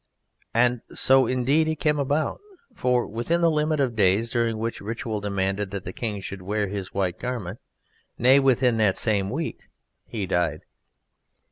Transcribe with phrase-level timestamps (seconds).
[0.55, 2.41] And so indeed it came about.
[2.73, 6.67] For within the limit of days during which ritual demanded that the King should wear
[6.69, 7.59] his white garment,
[8.17, 9.69] nay, within that same week,
[10.07, 10.61] he died.